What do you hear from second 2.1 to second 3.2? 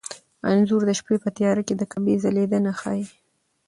ځلېدنه ښيي.